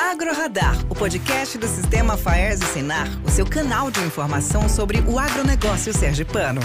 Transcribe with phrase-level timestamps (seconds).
[0.00, 5.18] AgroRadar, o podcast do Sistema Faers e Senar, o seu canal de informação sobre o
[5.18, 6.62] agronegócio sergipano.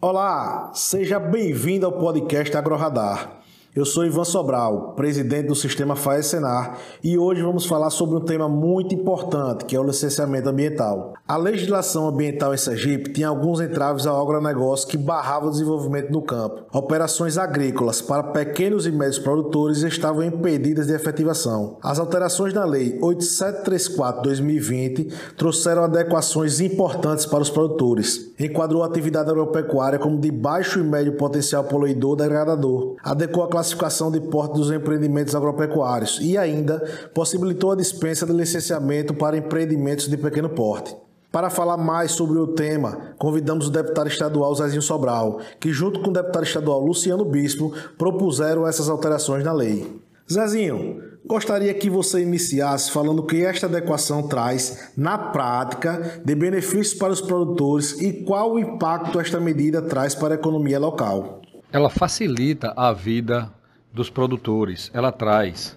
[0.00, 3.40] Olá, seja bem-vindo ao podcast AgroRadar.
[3.76, 8.22] Eu sou Ivan Sobral, presidente do Sistema FAE Senar, e hoje vamos falar sobre um
[8.22, 11.12] tema muito importante, que é o licenciamento ambiental.
[11.28, 16.22] A legislação ambiental em Sergipe tinha alguns entraves ao agronegócio que barravam o desenvolvimento no
[16.22, 16.62] campo.
[16.72, 21.76] Operações agrícolas para pequenos e médios produtores estavam impedidas de efetivação.
[21.82, 28.32] As alterações na Lei 8734-2020 trouxeram adequações importantes para os produtores.
[28.40, 32.96] Enquadrou a atividade agropecuária como de baixo e médio potencial poluidor degradador.
[33.02, 36.78] Adequou a classificação de porte dos empreendimentos agropecuários e ainda
[37.14, 40.94] possibilitou a dispensa de licenciamento para empreendimentos de pequeno porte.
[41.32, 46.10] Para falar mais sobre o tema, convidamos o deputado estadual Zezinho Sobral, que junto com
[46.10, 50.00] o deputado estadual Luciano Bispo propuseram essas alterações na lei.
[50.32, 56.94] Zezinho, gostaria que você iniciasse falando o que esta adequação traz na prática de benefícios
[56.94, 61.42] para os produtores e qual o impacto esta medida traz para a economia local.
[61.72, 63.52] Ela facilita a vida
[63.96, 64.90] dos produtores.
[64.92, 65.74] Ela traz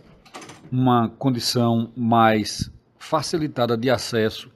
[0.69, 4.51] uma condição mais facilitada de acesso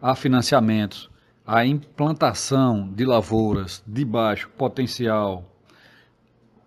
[0.00, 1.10] a financiamentos,
[1.46, 5.44] a implantação de lavouras de baixo potencial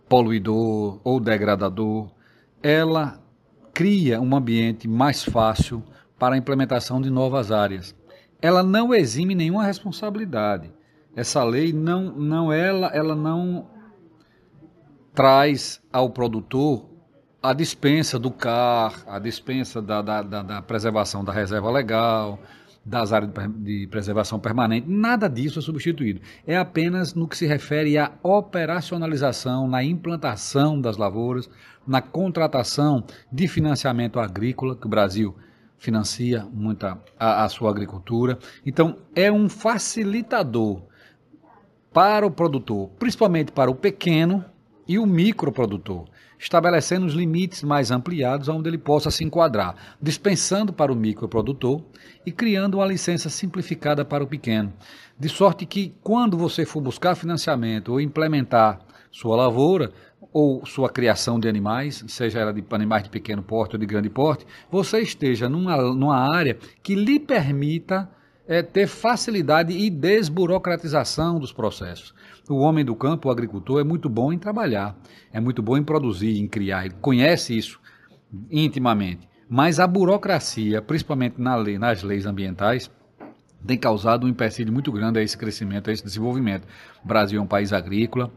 [0.07, 2.11] poluidor ou degradador.
[2.61, 3.19] Ela
[3.73, 5.81] cria um ambiente mais fácil
[6.19, 7.95] para a implementação de novas áreas.
[8.39, 10.71] Ela não exime nenhuma responsabilidade.
[11.15, 13.67] Essa lei não, não ela, ela não
[15.15, 16.85] traz ao produtor
[17.41, 22.39] a dispensa do CAR, a dispensa da, da, da, da preservação da reserva legal,
[22.85, 26.21] das áreas de preservação permanente, nada disso é substituído.
[26.45, 31.49] É apenas no que se refere à operacionalização, na implantação das lavouras,
[31.87, 35.35] na contratação de financiamento agrícola, que o Brasil
[35.77, 38.37] financia muita a, a sua agricultura.
[38.65, 40.83] Então, é um facilitador
[41.91, 44.45] para o produtor, principalmente para o pequeno,
[44.87, 46.05] e o microprodutor,
[46.37, 51.81] estabelecendo os limites mais ampliados onde ele possa se enquadrar, dispensando para o microprodutor
[52.25, 54.73] e criando uma licença simplificada para o pequeno,
[55.17, 58.79] de sorte que quando você for buscar financiamento ou implementar
[59.11, 59.91] sua lavoura
[60.33, 64.09] ou sua criação de animais, seja ela de animais de pequeno porte ou de grande
[64.09, 68.09] porte, você esteja numa, numa área que lhe permita
[68.47, 72.13] é, ter facilidade e desburocratização dos processos.
[72.49, 74.95] O homem do campo, o agricultor, é muito bom em trabalhar,
[75.33, 77.79] é muito bom em produzir, em criar, ele conhece isso
[78.51, 79.27] intimamente.
[79.49, 82.91] Mas a burocracia, principalmente na lei, nas leis ambientais,
[83.65, 86.67] tem causado um empecilho muito grande a esse crescimento, a esse desenvolvimento.
[87.03, 88.31] O Brasil é um país agrícola,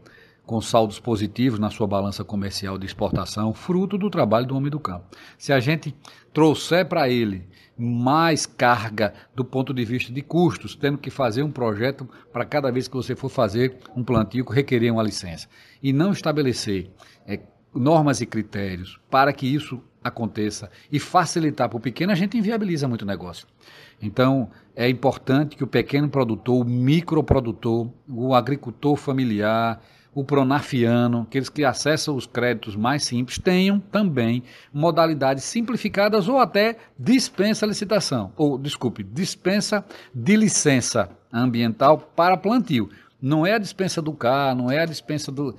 [0.49, 4.79] com saldos positivos na sua balança comercial de exportação, fruto do trabalho do homem do
[4.79, 5.05] campo.
[5.37, 5.93] Se a gente
[6.33, 11.51] trouxer para ele mais carga do ponto de vista de custos, tendo que fazer um
[11.51, 15.47] projeto para cada vez que você for fazer um plantio que requerer uma licença,
[15.83, 16.89] e não estabelecer
[17.27, 17.39] é,
[17.71, 22.87] normas e critérios para que isso aconteça e facilitar para o pequeno, a gente inviabiliza
[22.87, 23.45] muito o negócio.
[24.01, 29.79] Então, é importante que o pequeno produtor, o microprodutor, o agricultor familiar,
[30.13, 34.43] o pronafiano, aqueles que acessam os créditos mais simples, tenham também
[34.73, 42.89] modalidades simplificadas ou até dispensa licitação, ou desculpe, dispensa de licença ambiental para plantio.
[43.21, 45.53] Não é a dispensa do CAR, não é a dispensa do.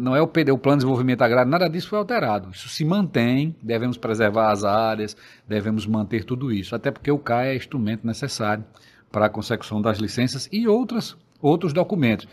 [0.00, 2.50] não é o, PD, o Plano de Desenvolvimento Agrário, nada disso foi alterado.
[2.52, 5.16] Isso se mantém, devemos preservar as áreas,
[5.48, 8.64] devemos manter tudo isso, até porque o CAR é instrumento necessário
[9.10, 12.28] para a consecução das licenças e outras, outros documentos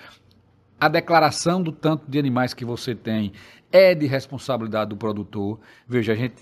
[0.79, 3.33] a declaração do tanto de animais que você tem
[3.71, 5.59] é de responsabilidade do produtor.
[5.87, 6.35] Veja, a gente,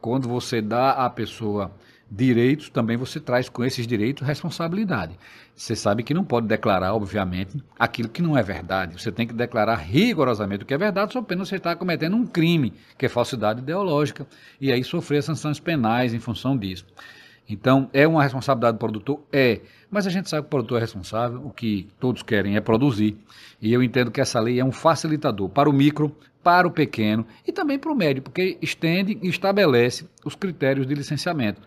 [0.00, 1.72] quando você dá à pessoa
[2.10, 5.18] direitos, também você traz com esses direitos responsabilidade.
[5.54, 9.00] Você sabe que não pode declarar, obviamente, aquilo que não é verdade.
[9.00, 12.26] Você tem que declarar rigorosamente o que é verdade, só apenas você está cometendo um
[12.26, 14.26] crime, que é falsidade ideológica,
[14.60, 16.86] e aí sofrer sanções penais em função disso.
[17.48, 19.24] Então, é uma responsabilidade do produtor?
[19.32, 19.60] É.
[19.90, 23.16] Mas a gente sabe que o produtor é responsável, o que todos querem é produzir.
[23.60, 27.26] E eu entendo que essa lei é um facilitador para o micro, para o pequeno
[27.46, 31.62] e também para o médio, porque estende e estabelece os critérios de licenciamento.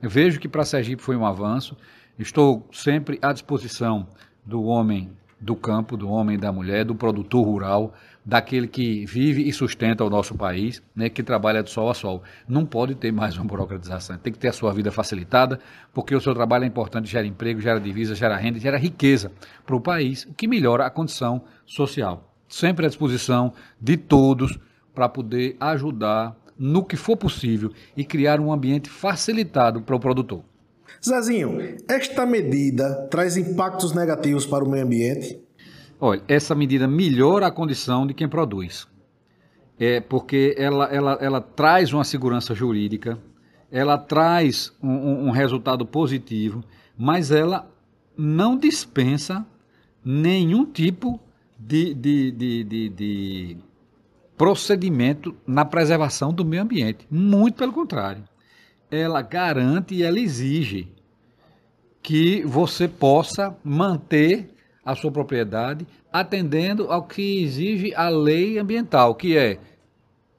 [0.00, 1.76] Eu vejo que para Sergipe foi um avanço.
[2.18, 4.06] Estou sempre à disposição
[4.44, 7.94] do homem do campo, do homem e da mulher, do produtor rural,
[8.24, 12.22] daquele que vive e sustenta o nosso país, né, que trabalha de sol a sol.
[12.48, 15.60] Não pode ter mais uma burocratização, tem que ter a sua vida facilitada,
[15.92, 19.30] porque o seu trabalho é importante, gera emprego, gera divisa, gera renda, gera riqueza
[19.64, 22.32] para o país, o que melhora a condição social.
[22.48, 24.58] Sempre à disposição de todos
[24.94, 30.42] para poder ajudar no que for possível e criar um ambiente facilitado para o produtor.
[31.04, 35.40] Zezinho, esta medida traz impactos negativos para o meio ambiente?
[36.00, 38.86] Olha, essa medida melhora a condição de quem produz.
[39.78, 43.18] É porque ela, ela, ela traz uma segurança jurídica,
[43.70, 46.64] ela traz um, um, resultado positivo,
[46.96, 47.70] mas ela
[48.16, 49.44] não dispensa
[50.04, 51.20] nenhum tipo
[51.58, 53.56] de, de, de, de, de
[54.36, 57.06] procedimento na preservação do meio ambiente.
[57.10, 58.24] Muito pelo contrário.
[58.90, 60.88] Ela garante e ela exige
[62.02, 64.48] que você possa manter
[64.84, 69.58] a sua propriedade atendendo ao que exige a lei ambiental, que é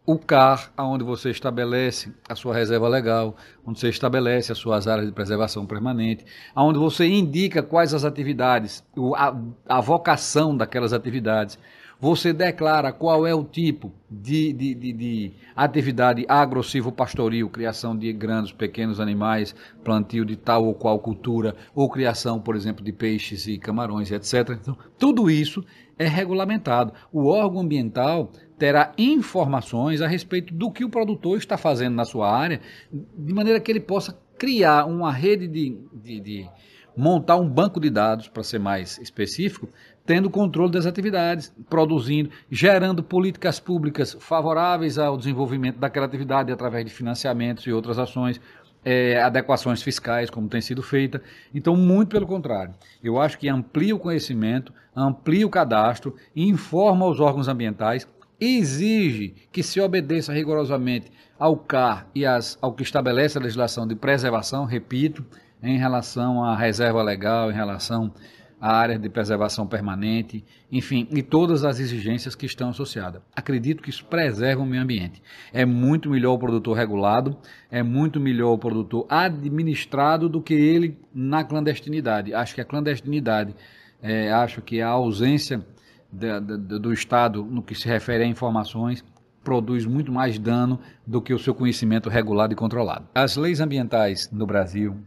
[0.06, 3.36] o CAR, onde você estabelece a sua reserva legal,
[3.66, 8.82] onde você estabelece as suas áreas de preservação permanente, onde você indica quais as atividades,
[9.18, 9.36] a,
[9.68, 11.60] a vocação daquelas atividades,
[12.00, 18.52] você declara qual é o tipo de, de, de, de atividade agressivo-pastoril, criação de grandes,
[18.52, 23.58] pequenos animais, plantio de tal ou qual cultura, ou criação, por exemplo, de peixes e
[23.58, 24.50] camarões, etc.
[24.52, 25.64] Então, tudo isso
[25.98, 26.94] é regulamentado.
[27.12, 32.32] O órgão ambiental terá informações a respeito do que o produtor está fazendo na sua
[32.32, 32.62] área,
[32.92, 36.50] de maneira que ele possa criar uma rede de, de, de
[36.96, 39.70] montar um banco de dados, para ser mais específico,
[40.08, 46.92] tendo controle das atividades, produzindo, gerando políticas públicas favoráveis ao desenvolvimento daquela atividade através de
[46.92, 48.40] financiamentos e outras ações,
[48.86, 51.22] é, adequações fiscais, como tem sido feita.
[51.54, 52.74] Então, muito pelo contrário.
[53.04, 58.08] Eu acho que amplia o conhecimento, amplia o cadastro, informa os órgãos ambientais,
[58.40, 63.94] exige que se obedeça rigorosamente ao CAR e as, ao que estabelece a legislação de
[63.94, 65.26] preservação, repito,
[65.62, 68.14] em relação à reserva legal, em relação
[68.60, 73.22] à área de preservação permanente, enfim, e todas as exigências que estão associadas.
[73.36, 75.22] Acredito que isso preserva o meio ambiente.
[75.54, 77.38] É muito melhor o produtor regulado,
[77.70, 82.34] é muito melhor o produtor administrado do que ele na clandestinidade.
[82.34, 83.56] Acho que a clandestinidade,
[84.02, 85.66] é, acho que a ausência
[86.12, 89.04] do Estado no que se refere a informações
[89.44, 93.08] produz muito mais dano do que o seu conhecimento regulado e controlado.
[93.14, 94.98] As leis ambientais no Brasil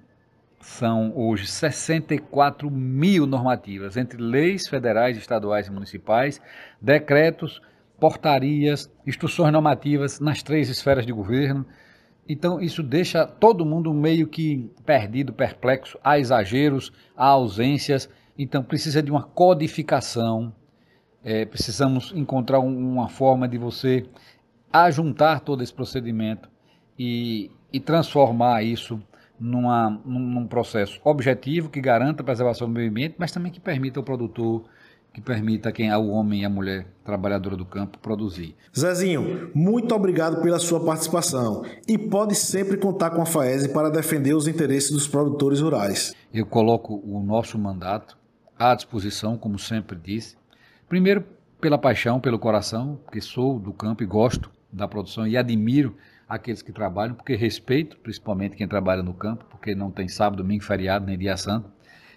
[0.60, 6.40] são hoje 64 mil normativas, entre leis federais, estaduais e municipais,
[6.80, 7.62] decretos,
[7.98, 11.66] portarias, instruções normativas nas três esferas de governo.
[12.28, 15.98] Então, isso deixa todo mundo meio que perdido, perplexo.
[16.04, 18.08] Há exageros, há ausências.
[18.38, 20.54] Então, precisa de uma codificação.
[21.24, 24.06] É, precisamos encontrar uma forma de você
[24.72, 26.48] ajuntar todo esse procedimento
[26.98, 29.02] e, e transformar isso
[29.40, 33.98] numa, num processo objetivo que garanta a preservação do meio ambiente, mas também que permita
[33.98, 34.64] ao produtor,
[35.12, 38.54] que permita quem é o homem e a mulher trabalhadora do campo produzir.
[38.78, 44.34] Zezinho, muito obrigado pela sua participação e pode sempre contar com a FAESE para defender
[44.34, 46.14] os interesses dos produtores rurais.
[46.32, 48.16] Eu coloco o nosso mandato
[48.58, 50.36] à disposição, como sempre disse,
[50.88, 51.24] primeiro
[51.60, 55.96] pela paixão, pelo coração, porque sou do campo e gosto da produção e admiro
[56.30, 60.62] aqueles que trabalham, porque respeito, principalmente quem trabalha no campo, porque não tem sábado, domingo,
[60.62, 61.68] feriado, nem dia santo.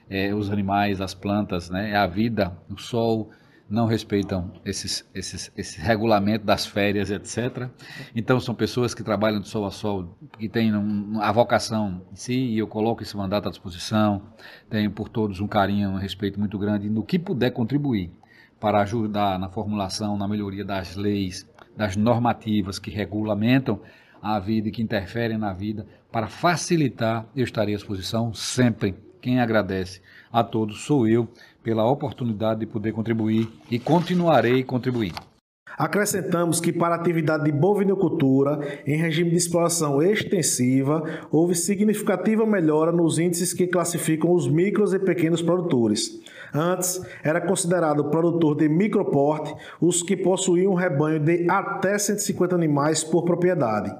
[0.07, 3.31] É, os animais, as plantas, né, a vida, o sol,
[3.68, 7.69] não respeitam esses, esses, esse regulamento das férias, etc.
[8.15, 12.15] Então, são pessoas que trabalham de sol a sol, que têm um, a vocação em
[12.15, 14.22] si, e eu coloco esse mandato à disposição.
[14.70, 18.12] Tenho por todos um carinho, um respeito muito grande, no que puder contribuir
[18.60, 23.82] para ajudar na formulação, na melhoria das leis, das normativas que regulamentam
[24.24, 28.96] a vida e que interferem na vida, para facilitar, eu estarei à disposição sempre.
[29.22, 30.01] Quem agradece
[30.32, 31.27] a todos sou eu
[31.62, 35.32] pela oportunidade de poder contribuir e continuarei contribuindo.
[35.77, 42.92] Acrescentamos que para a atividade de bovinocultura, em regime de exploração extensiva, houve significativa melhora
[42.92, 46.22] nos índices que classificam os micros e pequenos produtores.
[46.53, 53.03] Antes, era considerado produtor de microporte os que possuíam um rebanho de até 150 animais
[53.03, 53.92] por propriedade.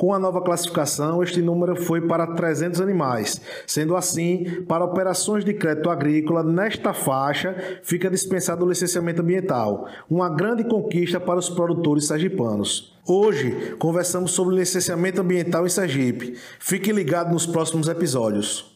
[0.00, 3.38] Com a nova classificação, este número foi para 300 animais.
[3.66, 10.30] Sendo assim, para operações de crédito agrícola, nesta faixa, fica dispensado o licenciamento ambiental, uma
[10.30, 12.96] grande conquista para os produtores sergipanos.
[13.06, 16.34] Hoje, conversamos sobre licenciamento ambiental em Sergipe.
[16.58, 18.69] Fique ligado nos próximos episódios.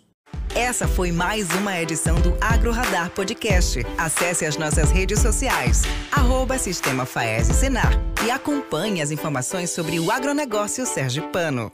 [0.54, 3.84] Essa foi mais uma edição do Agro Radar Podcast.
[3.99, 5.82] Acesse as nossas redes sociais,
[6.12, 7.92] arroba Sistema Faese Senar
[8.25, 11.73] e acompanhe as informações sobre o agronegócio sergipano.